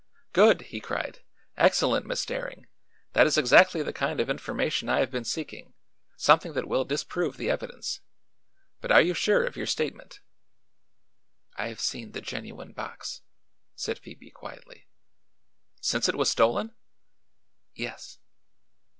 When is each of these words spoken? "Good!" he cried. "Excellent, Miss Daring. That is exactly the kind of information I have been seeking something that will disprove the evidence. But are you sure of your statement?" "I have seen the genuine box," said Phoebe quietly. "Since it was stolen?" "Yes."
"Good!" 0.33 0.61
he 0.63 0.79
cried. 0.79 1.21
"Excellent, 1.55 2.07
Miss 2.07 2.25
Daring. 2.25 2.65
That 3.13 3.27
is 3.27 3.37
exactly 3.37 3.83
the 3.83 3.93
kind 3.93 4.19
of 4.19 4.31
information 4.31 4.89
I 4.89 4.99
have 4.99 5.11
been 5.11 5.23
seeking 5.23 5.75
something 6.17 6.53
that 6.53 6.67
will 6.67 6.85
disprove 6.85 7.37
the 7.37 7.51
evidence. 7.51 7.99
But 8.79 8.91
are 8.91 8.99
you 9.03 9.13
sure 9.13 9.43
of 9.45 9.55
your 9.55 9.67
statement?" 9.67 10.19
"I 11.55 11.67
have 11.67 11.79
seen 11.81 12.13
the 12.13 12.21
genuine 12.21 12.71
box," 12.73 13.21
said 13.75 13.99
Phoebe 13.99 14.31
quietly. 14.31 14.87
"Since 15.81 16.09
it 16.09 16.15
was 16.15 16.31
stolen?" 16.31 16.73
"Yes." 17.75 18.17